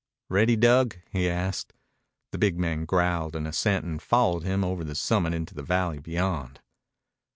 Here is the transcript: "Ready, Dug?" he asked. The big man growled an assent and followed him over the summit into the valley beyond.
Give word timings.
"Ready, 0.29 0.55
Dug?" 0.55 0.97
he 1.11 1.29
asked. 1.29 1.73
The 2.31 2.39
big 2.39 2.57
man 2.57 2.85
growled 2.85 3.35
an 3.35 3.45
assent 3.45 3.85
and 3.85 4.01
followed 4.01 4.41
him 4.41 4.63
over 4.63 4.83
the 4.83 4.95
summit 4.95 5.35
into 5.35 5.53
the 5.53 5.61
valley 5.61 5.99
beyond. 5.99 6.59